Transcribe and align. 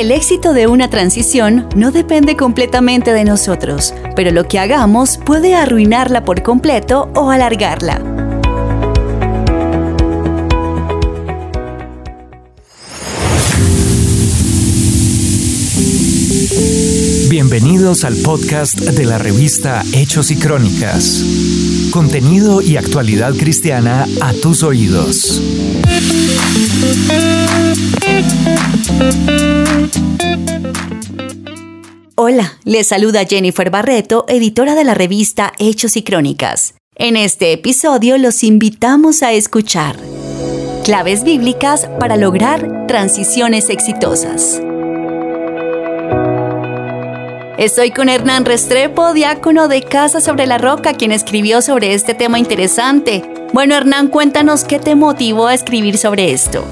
El 0.00 0.12
éxito 0.12 0.54
de 0.54 0.66
una 0.66 0.88
transición 0.88 1.68
no 1.76 1.90
depende 1.90 2.34
completamente 2.34 3.12
de 3.12 3.22
nosotros, 3.22 3.92
pero 4.16 4.30
lo 4.30 4.44
que 4.44 4.58
hagamos 4.58 5.18
puede 5.26 5.54
arruinarla 5.54 6.24
por 6.24 6.42
completo 6.42 7.10
o 7.14 7.30
alargarla. 7.30 8.00
Bienvenidos 17.28 18.04
al 18.04 18.16
podcast 18.24 18.78
de 18.78 19.04
la 19.04 19.18
revista 19.18 19.82
Hechos 19.92 20.30
y 20.30 20.36
Crónicas. 20.36 21.22
Contenido 21.90 22.62
y 22.62 22.78
actualidad 22.78 23.34
cristiana 23.34 24.06
a 24.22 24.32
tus 24.32 24.62
oídos. 24.62 25.42
Hola, 32.16 32.58
les 32.64 32.86
saluda 32.86 33.24
Jennifer 33.24 33.70
Barreto, 33.70 34.24
editora 34.28 34.74
de 34.74 34.84
la 34.84 34.94
revista 34.94 35.52
Hechos 35.58 35.96
y 35.96 36.02
Crónicas. 36.02 36.74
En 36.94 37.16
este 37.16 37.52
episodio 37.52 38.18
los 38.18 38.44
invitamos 38.44 39.22
a 39.22 39.32
escuchar 39.32 39.96
claves 40.84 41.24
bíblicas 41.24 41.88
para 41.98 42.16
lograr 42.16 42.86
transiciones 42.86 43.70
exitosas. 43.70 44.60
Estoy 47.58 47.90
con 47.90 48.08
Hernán 48.08 48.44
Restrepo, 48.44 49.12
diácono 49.12 49.68
de 49.68 49.82
Casa 49.82 50.20
sobre 50.20 50.46
la 50.46 50.58
Roca, 50.58 50.94
quien 50.94 51.12
escribió 51.12 51.62
sobre 51.62 51.94
este 51.94 52.14
tema 52.14 52.38
interesante. 52.38 53.22
Bueno, 53.52 53.74
Hernán, 53.74 54.08
cuéntanos 54.08 54.64
qué 54.64 54.78
te 54.78 54.94
motivó 54.94 55.46
a 55.46 55.54
escribir 55.54 55.96
sobre 55.98 56.32
esto. 56.32 56.64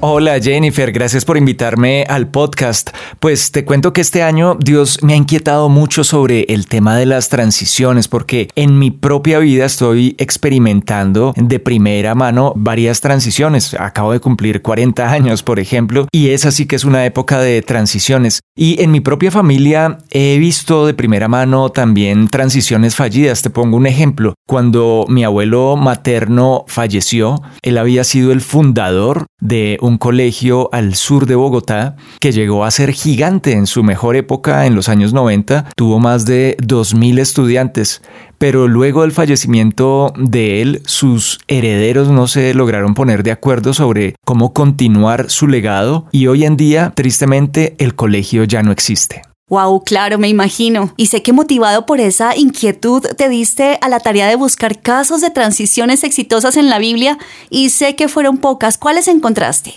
Hola 0.00 0.38
Jennifer, 0.38 0.92
gracias 0.92 1.24
por 1.24 1.38
invitarme 1.38 2.04
al 2.06 2.28
podcast. 2.28 2.90
Pues 3.18 3.50
te 3.50 3.64
cuento 3.64 3.94
que 3.94 4.02
este 4.02 4.22
año 4.22 4.54
Dios 4.60 4.98
me 5.02 5.14
ha 5.14 5.16
inquietado 5.16 5.70
mucho 5.70 6.04
sobre 6.04 6.42
el 6.50 6.66
tema 6.66 6.98
de 6.98 7.06
las 7.06 7.30
transiciones 7.30 8.06
porque 8.06 8.48
en 8.56 8.78
mi 8.78 8.90
propia 8.90 9.38
vida 9.38 9.64
estoy 9.64 10.14
experimentando 10.18 11.32
de 11.34 11.58
primera 11.60 12.14
mano 12.14 12.52
varias 12.56 13.00
transiciones. 13.00 13.72
Acabo 13.72 14.12
de 14.12 14.20
cumplir 14.20 14.60
40 14.60 15.10
años, 15.10 15.42
por 15.42 15.58
ejemplo, 15.58 16.06
y 16.12 16.28
es 16.28 16.44
así 16.44 16.66
que 16.66 16.76
es 16.76 16.84
una 16.84 17.06
época 17.06 17.40
de 17.40 17.62
transiciones. 17.62 18.40
Y 18.54 18.82
en 18.82 18.90
mi 18.90 19.00
propia 19.00 19.30
familia 19.30 19.98
he 20.10 20.36
visto 20.36 20.86
de 20.86 20.92
primera 20.92 21.28
mano 21.28 21.70
también 21.70 22.28
transiciones 22.28 22.96
fallidas. 22.96 23.40
Te 23.40 23.48
pongo 23.48 23.78
un 23.78 23.86
ejemplo. 23.86 24.34
Cuando 24.46 25.06
mi 25.08 25.24
abuelo 25.24 25.76
materno 25.76 26.64
falleció, 26.68 27.40
él 27.62 27.78
había 27.78 28.04
sido 28.04 28.30
el 28.32 28.42
fundador 28.42 29.24
de 29.40 29.78
un 29.86 29.98
colegio 29.98 30.68
al 30.72 30.94
sur 30.94 31.26
de 31.26 31.34
Bogotá 31.34 31.96
que 32.20 32.32
llegó 32.32 32.64
a 32.64 32.70
ser 32.70 32.92
gigante 32.92 33.52
en 33.52 33.66
su 33.66 33.82
mejor 33.82 34.16
época 34.16 34.66
en 34.66 34.74
los 34.74 34.88
años 34.88 35.12
90, 35.12 35.70
tuvo 35.76 35.98
más 35.98 36.26
de 36.26 36.56
2.000 36.58 37.18
estudiantes, 37.18 38.02
pero 38.38 38.68
luego 38.68 39.02
del 39.02 39.12
fallecimiento 39.12 40.12
de 40.16 40.62
él, 40.62 40.82
sus 40.84 41.40
herederos 41.48 42.10
no 42.10 42.26
se 42.26 42.54
lograron 42.54 42.94
poner 42.94 43.22
de 43.22 43.32
acuerdo 43.32 43.74
sobre 43.74 44.14
cómo 44.24 44.52
continuar 44.52 45.30
su 45.30 45.46
legado 45.46 46.06
y 46.12 46.26
hoy 46.26 46.44
en 46.44 46.56
día, 46.56 46.92
tristemente, 46.94 47.74
el 47.78 47.94
colegio 47.94 48.44
ya 48.44 48.62
no 48.62 48.72
existe. 48.72 49.22
Wow, 49.48 49.84
claro, 49.84 50.18
me 50.18 50.28
imagino. 50.28 50.92
Y 50.96 51.06
sé 51.06 51.22
que 51.22 51.32
motivado 51.32 51.86
por 51.86 52.00
esa 52.00 52.36
inquietud 52.36 53.02
te 53.16 53.28
diste 53.28 53.78
a 53.80 53.88
la 53.88 54.00
tarea 54.00 54.26
de 54.26 54.34
buscar 54.34 54.82
casos 54.82 55.20
de 55.20 55.30
transiciones 55.30 56.02
exitosas 56.02 56.56
en 56.56 56.68
la 56.68 56.80
Biblia 56.80 57.16
y 57.48 57.70
sé 57.70 57.94
que 57.94 58.08
fueron 58.08 58.38
pocas. 58.38 58.76
¿Cuáles 58.76 59.06
encontraste? 59.06 59.74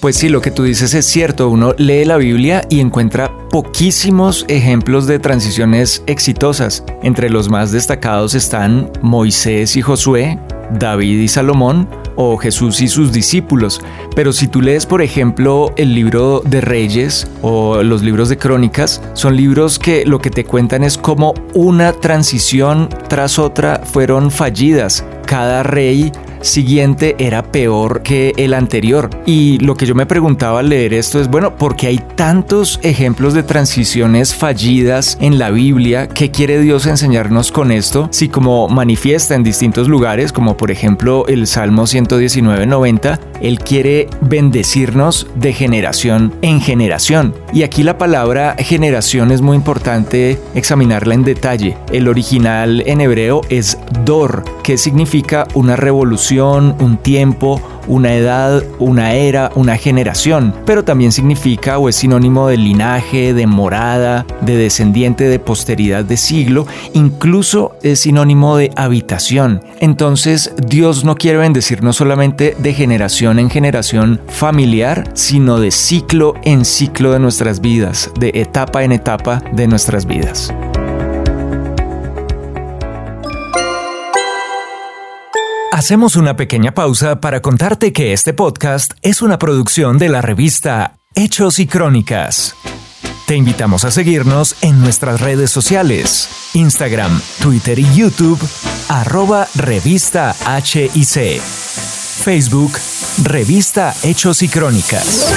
Pues 0.00 0.16
sí, 0.16 0.28
lo 0.28 0.42
que 0.42 0.50
tú 0.50 0.64
dices 0.64 0.92
es 0.92 1.06
cierto. 1.06 1.48
Uno 1.48 1.72
lee 1.78 2.04
la 2.04 2.18
Biblia 2.18 2.66
y 2.68 2.80
encuentra 2.80 3.32
poquísimos 3.48 4.44
ejemplos 4.48 5.06
de 5.06 5.18
transiciones 5.18 6.02
exitosas. 6.06 6.84
Entre 7.02 7.30
los 7.30 7.48
más 7.48 7.72
destacados 7.72 8.34
están 8.34 8.92
Moisés 9.00 9.78
y 9.78 9.80
Josué, 9.80 10.38
David 10.78 11.20
y 11.20 11.28
Salomón, 11.28 11.88
o 12.16 12.36
Jesús 12.36 12.80
y 12.80 12.88
sus 12.88 13.12
discípulos. 13.12 13.80
Pero 14.14 14.32
si 14.32 14.48
tú 14.48 14.60
lees, 14.60 14.86
por 14.86 15.02
ejemplo, 15.02 15.72
el 15.76 15.94
libro 15.94 16.42
de 16.44 16.60
Reyes 16.60 17.26
o 17.42 17.82
los 17.82 18.02
libros 18.02 18.28
de 18.28 18.38
Crónicas, 18.38 19.02
son 19.14 19.36
libros 19.36 19.78
que 19.78 20.04
lo 20.06 20.20
que 20.20 20.30
te 20.30 20.44
cuentan 20.44 20.84
es 20.84 20.96
cómo 20.98 21.34
una 21.54 21.92
transición 21.92 22.88
tras 23.08 23.38
otra 23.38 23.82
fueron 23.84 24.30
fallidas. 24.30 25.04
Cada 25.26 25.62
rey 25.62 26.12
siguiente 26.44 27.16
era 27.18 27.42
peor 27.42 28.02
que 28.02 28.32
el 28.36 28.54
anterior. 28.54 29.10
Y 29.26 29.58
lo 29.58 29.76
que 29.76 29.86
yo 29.86 29.94
me 29.94 30.06
preguntaba 30.06 30.60
al 30.60 30.68
leer 30.68 30.94
esto 30.94 31.20
es, 31.20 31.28
bueno, 31.28 31.56
¿por 31.56 31.76
qué 31.76 31.88
hay 31.88 31.98
tantos 32.16 32.78
ejemplos 32.82 33.34
de 33.34 33.42
transiciones 33.42 34.34
fallidas 34.34 35.18
en 35.20 35.38
la 35.38 35.50
Biblia? 35.50 36.08
¿Qué 36.08 36.30
quiere 36.30 36.60
Dios 36.60 36.86
enseñarnos 36.86 37.50
con 37.50 37.72
esto? 37.72 38.08
Si 38.12 38.28
como 38.28 38.68
manifiesta 38.68 39.34
en 39.34 39.42
distintos 39.42 39.88
lugares, 39.88 40.32
como 40.32 40.56
por 40.56 40.70
ejemplo 40.70 41.26
el 41.26 41.46
Salmo 41.46 41.84
119.90, 41.84 43.18
Él 43.40 43.58
quiere 43.58 44.08
bendecirnos 44.20 45.26
de 45.34 45.52
generación 45.52 46.34
en 46.42 46.60
generación. 46.60 47.34
Y 47.52 47.62
aquí 47.62 47.82
la 47.82 47.98
palabra 47.98 48.56
generación 48.58 49.32
es 49.32 49.40
muy 49.40 49.56
importante 49.56 50.38
examinarla 50.54 51.14
en 51.14 51.24
detalle. 51.24 51.76
El 51.92 52.08
original 52.08 52.82
en 52.86 53.00
hebreo 53.00 53.40
es 53.48 53.78
dor, 54.04 54.44
que 54.62 54.76
significa 54.76 55.46
una 55.54 55.76
revolución 55.76 56.33
un 56.40 56.98
tiempo, 57.02 57.60
una 57.86 58.14
edad, 58.14 58.62
una 58.78 59.12
era, 59.14 59.50
una 59.54 59.76
generación, 59.76 60.54
pero 60.64 60.84
también 60.84 61.12
significa 61.12 61.78
o 61.78 61.88
es 61.88 61.96
sinónimo 61.96 62.48
de 62.48 62.56
linaje, 62.56 63.34
de 63.34 63.46
morada, 63.46 64.26
de 64.40 64.56
descendiente, 64.56 65.24
de 65.24 65.38
posteridad 65.38 66.04
de 66.04 66.16
siglo, 66.16 66.66
incluso 66.92 67.76
es 67.82 68.00
sinónimo 68.00 68.56
de 68.56 68.70
habitación. 68.76 69.62
Entonces 69.80 70.52
Dios 70.66 71.04
no 71.04 71.14
quiere 71.14 71.38
bendecir 71.38 71.82
no 71.82 71.92
solamente 71.92 72.56
de 72.58 72.74
generación 72.74 73.38
en 73.38 73.50
generación 73.50 74.20
familiar, 74.28 75.10
sino 75.14 75.60
de 75.60 75.70
ciclo 75.70 76.34
en 76.44 76.64
ciclo 76.64 77.12
de 77.12 77.20
nuestras 77.20 77.60
vidas, 77.60 78.10
de 78.18 78.30
etapa 78.34 78.84
en 78.84 78.92
etapa 78.92 79.42
de 79.52 79.66
nuestras 79.66 80.06
vidas. 80.06 80.52
Hacemos 85.74 86.14
una 86.14 86.36
pequeña 86.36 86.72
pausa 86.72 87.20
para 87.20 87.42
contarte 87.42 87.92
que 87.92 88.12
este 88.12 88.32
podcast 88.32 88.92
es 89.02 89.22
una 89.22 89.40
producción 89.40 89.98
de 89.98 90.08
la 90.08 90.22
revista 90.22 91.00
Hechos 91.16 91.58
y 91.58 91.66
Crónicas. 91.66 92.54
Te 93.26 93.34
invitamos 93.34 93.82
a 93.82 93.90
seguirnos 93.90 94.54
en 94.62 94.80
nuestras 94.80 95.20
redes 95.20 95.50
sociales, 95.50 96.52
Instagram, 96.54 97.20
Twitter 97.42 97.80
y 97.80 97.92
YouTube, 97.92 98.38
arroba 98.88 99.48
revista 99.56 100.32
HIC, 100.46 101.40
Facebook, 101.40 102.70
revista 103.24 103.92
Hechos 104.04 104.44
y 104.44 104.48
Crónicas. 104.48 105.34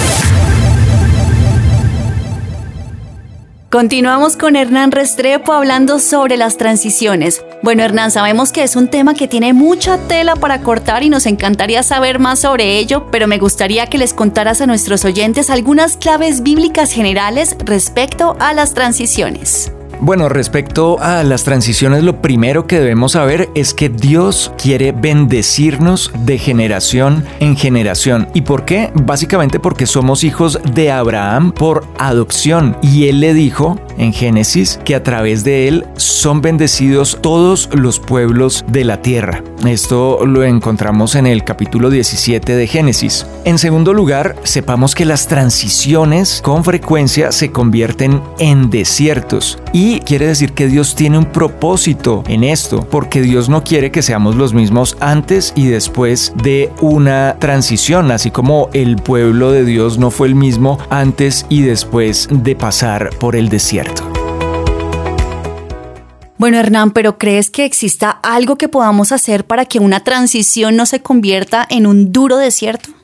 Continuamos 3.72 4.38
con 4.38 4.56
Hernán 4.56 4.92
Restrepo 4.92 5.52
hablando 5.52 5.98
sobre 5.98 6.38
las 6.38 6.58
transiciones. 6.58 7.44
Bueno, 7.64 7.84
Hernán, 7.84 8.12
sabemos 8.12 8.52
que 8.52 8.64
es 8.64 8.76
un 8.76 8.88
tema 8.88 9.16
que 9.16 9.28
tiene 9.28 9.52
mucha 9.52 9.98
tela 10.08 10.36
para 10.36 10.62
cortar 10.62 11.04
y 11.04 11.10
nos 11.10 11.26
encantaría 11.26 11.82
saber 11.82 12.20
más 12.20 12.40
sobre 12.40 12.78
ello, 12.78 13.08
pero 13.12 13.28
me 13.28 13.40
gustaría 13.40 13.88
que 13.88 13.98
les 13.98 14.14
contaras 14.14 14.62
a 14.62 14.68
nuestros 14.68 15.04
oyentes 15.06 15.50
algunas 15.50 15.98
claves 15.98 16.44
bíblicas 16.44 16.92
generales 16.92 17.58
respecto 17.66 18.38
a 18.40 18.54
las 18.54 18.74
transiciones. 18.74 19.72
Bueno, 20.00 20.30
respecto 20.30 21.00
a 21.00 21.24
las 21.24 21.44
transiciones, 21.44 22.04
lo 22.04 22.22
primero 22.22 22.68
que 22.68 22.80
debemos 22.80 23.14
saber 23.14 23.50
es 23.56 23.74
que 23.74 23.90
Dios 23.90 24.52
quiere 24.62 24.92
bendecirnos 24.92 26.12
de 26.20 26.38
generación 26.38 27.26
en 27.40 27.58
generación. 27.58 28.28
¿Y 28.34 28.42
por 28.42 28.64
qué? 28.64 28.92
Básicamente 28.94 29.60
porque 29.60 29.88
somos 29.88 30.24
hijos 30.24 30.60
de 30.74 30.92
Abraham 30.92 31.52
por 31.52 31.86
adopción. 31.98 32.78
Y 32.82 33.08
él 33.08 33.22
le 33.22 33.34
dijo 33.34 33.80
en 33.98 34.14
Génesis 34.14 34.80
que 34.86 34.96
a 34.96 35.04
través 35.04 35.44
de 35.44 35.68
él 35.68 35.86
son 35.98 36.42
bendecidos 36.42 37.18
todos 37.22 37.70
los 37.74 38.00
pueblos 38.00 38.66
de 38.68 38.84
la 38.84 39.02
tierra. 39.02 39.44
Esto 39.66 40.26
lo 40.26 40.44
encontramos 40.44 41.16
en 41.16 41.26
el 41.26 41.44
capítulo 41.44 41.90
17 41.90 42.56
de 42.56 42.68
Génesis. 42.68 43.26
En 43.44 43.58
segundo 43.58 43.94
lugar, 43.94 44.36
sepamos 44.44 44.94
que 44.94 45.04
las 45.04 45.28
transiciones 45.28 46.42
con 46.44 46.64
frecuencia 46.64 47.32
se 47.32 47.52
convierten 47.52 48.22
en 48.40 48.70
desiertos. 48.70 49.58
Y 49.74 50.00
quiere 50.02 50.28
decir 50.28 50.54
que 50.54 50.68
Dios 50.68 50.96
tiene 50.96 51.18
un 51.18 51.26
propósito 51.26 52.24
en 52.28 52.44
esto, 52.44 52.82
porque 52.90 53.22
Dios 53.22 53.50
no 53.50 53.64
quiere 53.64 53.92
que 53.92 54.04
seamos 54.04 54.36
los 54.36 54.54
mismos 54.54 54.96
antes 55.00 55.54
y 55.56 55.68
después 55.68 56.34
de 56.36 56.72
una 56.82 57.36
transición, 57.40 58.12
así 58.12 58.30
como 58.32 58.70
el 58.74 58.98
pueblo 58.98 59.52
de 59.52 59.66
Dios 59.66 59.98
no 59.98 60.12
fue 60.12 60.28
el 60.28 60.36
mismo 60.36 60.78
antes 60.90 61.46
y 61.50 61.62
después 61.62 62.30
de 62.32 62.56
pasar 62.56 63.10
por 63.20 63.36
el 63.36 63.50
desierto. 63.50 64.17
Bueno, 66.38 66.60
Hernán, 66.60 66.92
pero 66.92 67.18
¿crees 67.18 67.50
que 67.50 67.66
exista 67.66 68.12
algo 68.12 68.58
que 68.58 68.70
podamos 68.70 69.12
hacer 69.12 69.46
para 69.46 69.66
que 69.66 69.80
una 69.80 70.04
transición 70.04 70.76
no 70.76 70.86
se 70.86 71.02
convierta 71.02 71.66
en 71.68 71.88
un 71.88 72.12
duro 72.12 72.38
desierto? 72.38 72.97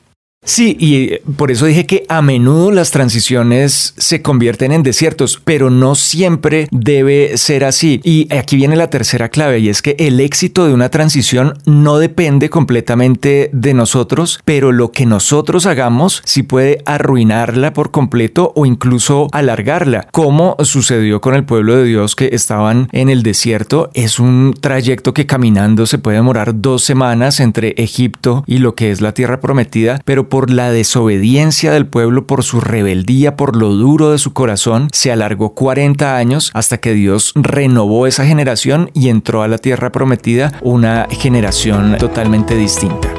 Sí, 0.45 0.75
y 0.79 1.19
por 1.33 1.51
eso 1.51 1.65
dije 1.65 1.85
que 1.85 2.05
a 2.09 2.21
menudo 2.21 2.71
las 2.71 2.91
transiciones 2.91 3.93
se 3.97 4.21
convierten 4.21 4.71
en 4.71 4.83
desiertos, 4.83 5.41
pero 5.43 5.69
no 5.69 5.95
siempre 5.95 6.67
debe 6.71 7.37
ser 7.37 7.63
así. 7.63 8.01
Y 8.03 8.33
aquí 8.33 8.57
viene 8.57 8.75
la 8.75 8.89
tercera 8.89 9.29
clave, 9.29 9.59
y 9.59 9.69
es 9.69 9.81
que 9.81 9.95
el 9.99 10.19
éxito 10.19 10.67
de 10.67 10.73
una 10.73 10.89
transición 10.89 11.53
no 11.65 11.97
depende 11.97 12.49
completamente 12.49 13.49
de 13.53 13.73
nosotros, 13.73 14.39
pero 14.43 14.71
lo 14.71 14.91
que 14.91 15.05
nosotros 15.05 15.65
hagamos 15.65 16.21
sí 16.25 16.43
puede 16.43 16.81
arruinarla 16.85 17.73
por 17.73 17.91
completo 17.91 18.51
o 18.55 18.65
incluso 18.65 19.29
alargarla, 19.31 20.07
como 20.11 20.57
sucedió 20.63 21.21
con 21.21 21.35
el 21.35 21.45
pueblo 21.45 21.77
de 21.77 21.85
Dios 21.85 22.15
que 22.15 22.29
estaban 22.33 22.89
en 22.91 23.09
el 23.09 23.23
desierto. 23.23 23.89
Es 23.93 24.19
un 24.19 24.53
trayecto 24.59 25.13
que 25.13 25.25
caminando 25.25 25.85
se 25.85 25.99
puede 25.99 26.17
demorar 26.17 26.61
dos 26.61 26.83
semanas 26.83 27.39
entre 27.39 27.75
Egipto 27.77 28.43
y 28.45 28.57
lo 28.57 28.75
que 28.75 28.91
es 28.91 28.99
la 28.99 29.13
tierra 29.13 29.39
prometida, 29.39 30.01
pero 30.03 30.27
por 30.33 30.49
la 30.49 30.71
desobediencia 30.71 31.71
del 31.71 31.85
pueblo, 31.85 32.25
por 32.25 32.43
su 32.43 32.59
rebeldía, 32.59 33.35
por 33.35 33.55
lo 33.55 33.69
duro 33.69 34.09
de 34.09 34.17
su 34.17 34.33
corazón, 34.33 34.87
se 34.91 35.11
alargó 35.11 35.53
40 35.53 36.17
años 36.17 36.49
hasta 36.55 36.79
que 36.79 36.93
Dios 36.93 37.33
renovó 37.35 38.07
esa 38.07 38.25
generación 38.25 38.89
y 38.95 39.09
entró 39.09 39.43
a 39.43 39.47
la 39.47 39.59
tierra 39.59 39.91
prometida 39.91 40.57
una 40.63 41.07
generación 41.11 41.97
totalmente 41.99 42.55
distinta. 42.55 43.13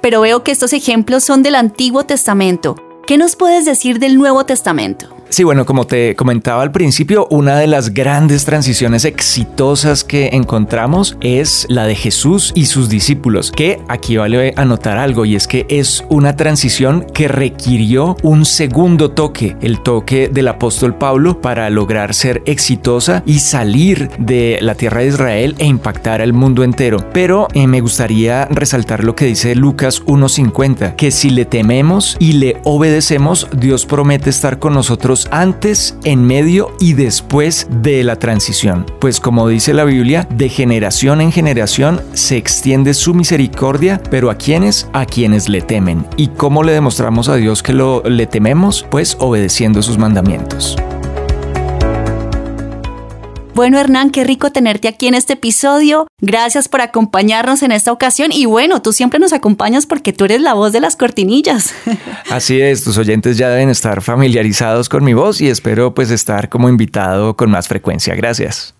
Pero 0.00 0.22
veo 0.22 0.42
que 0.42 0.52
estos 0.52 0.72
ejemplos 0.72 1.24
son 1.24 1.42
del 1.42 1.54
Antiguo 1.54 2.04
Testamento. 2.04 2.76
¿Qué 3.06 3.18
nos 3.18 3.36
puedes 3.36 3.66
decir 3.66 3.98
del 3.98 4.16
Nuevo 4.16 4.46
Testamento? 4.46 5.21
Sí, 5.32 5.44
bueno, 5.44 5.64
como 5.64 5.86
te 5.86 6.14
comentaba 6.14 6.60
al 6.60 6.72
principio, 6.72 7.26
una 7.30 7.56
de 7.56 7.66
las 7.66 7.94
grandes 7.94 8.44
transiciones 8.44 9.06
exitosas 9.06 10.04
que 10.04 10.28
encontramos 10.34 11.16
es 11.22 11.64
la 11.70 11.86
de 11.86 11.94
Jesús 11.94 12.52
y 12.54 12.66
sus 12.66 12.90
discípulos, 12.90 13.50
que 13.50 13.80
aquí 13.88 14.18
vale 14.18 14.52
anotar 14.58 14.98
algo 14.98 15.24
y 15.24 15.34
es 15.34 15.46
que 15.46 15.64
es 15.70 16.04
una 16.10 16.36
transición 16.36 17.06
que 17.14 17.28
requirió 17.28 18.14
un 18.22 18.44
segundo 18.44 19.12
toque, 19.12 19.56
el 19.62 19.80
toque 19.80 20.28
del 20.28 20.48
apóstol 20.48 20.96
Pablo 20.96 21.40
para 21.40 21.70
lograr 21.70 22.12
ser 22.12 22.42
exitosa 22.44 23.22
y 23.24 23.38
salir 23.38 24.10
de 24.18 24.58
la 24.60 24.74
tierra 24.74 25.00
de 25.00 25.06
Israel 25.06 25.54
e 25.56 25.64
impactar 25.64 26.20
al 26.20 26.34
mundo 26.34 26.62
entero. 26.62 26.98
Pero 27.14 27.48
eh, 27.54 27.66
me 27.66 27.80
gustaría 27.80 28.44
resaltar 28.50 29.02
lo 29.02 29.16
que 29.16 29.24
dice 29.24 29.54
Lucas 29.54 30.04
1.50, 30.04 30.94
que 30.94 31.10
si 31.10 31.30
le 31.30 31.46
tememos 31.46 32.18
y 32.18 32.32
le 32.32 32.60
obedecemos, 32.64 33.48
Dios 33.56 33.86
promete 33.86 34.28
estar 34.28 34.58
con 34.58 34.74
nosotros 34.74 35.21
antes, 35.30 35.96
en 36.04 36.24
medio 36.24 36.74
y 36.80 36.94
después 36.94 37.68
de 37.70 38.04
la 38.04 38.16
transición. 38.16 38.86
Pues 39.00 39.20
como 39.20 39.48
dice 39.48 39.74
la 39.74 39.84
Biblia, 39.84 40.26
de 40.30 40.48
generación 40.48 41.20
en 41.20 41.32
generación 41.32 42.00
se 42.12 42.36
extiende 42.36 42.94
su 42.94 43.14
misericordia, 43.14 44.00
pero 44.10 44.30
¿a 44.30 44.36
quienes? 44.36 44.88
A 44.92 45.06
quienes 45.06 45.48
le 45.48 45.60
temen. 45.60 46.06
¿Y 46.16 46.28
cómo 46.28 46.62
le 46.62 46.72
demostramos 46.72 47.28
a 47.28 47.36
Dios 47.36 47.62
que 47.62 47.72
lo 47.72 48.02
le 48.04 48.26
tememos? 48.26 48.86
Pues 48.90 49.16
obedeciendo 49.20 49.82
sus 49.82 49.98
mandamientos. 49.98 50.76
Bueno, 53.62 53.78
Hernán, 53.78 54.10
qué 54.10 54.24
rico 54.24 54.50
tenerte 54.50 54.88
aquí 54.88 55.06
en 55.06 55.14
este 55.14 55.34
episodio. 55.34 56.08
Gracias 56.20 56.66
por 56.66 56.80
acompañarnos 56.80 57.62
en 57.62 57.70
esta 57.70 57.92
ocasión 57.92 58.32
y 58.32 58.44
bueno, 58.44 58.82
tú 58.82 58.92
siempre 58.92 59.20
nos 59.20 59.32
acompañas 59.32 59.86
porque 59.86 60.12
tú 60.12 60.24
eres 60.24 60.40
la 60.40 60.52
voz 60.52 60.72
de 60.72 60.80
las 60.80 60.96
cortinillas. 60.96 61.72
Así 62.28 62.60
es, 62.60 62.82
tus 62.82 62.98
oyentes 62.98 63.38
ya 63.38 63.50
deben 63.50 63.70
estar 63.70 64.02
familiarizados 64.02 64.88
con 64.88 65.04
mi 65.04 65.14
voz 65.14 65.40
y 65.40 65.48
espero 65.48 65.94
pues 65.94 66.10
estar 66.10 66.48
como 66.48 66.68
invitado 66.68 67.36
con 67.36 67.52
más 67.52 67.68
frecuencia. 67.68 68.16
Gracias. 68.16 68.74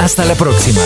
Hasta 0.00 0.24
la 0.24 0.36
próxima. 0.36 0.80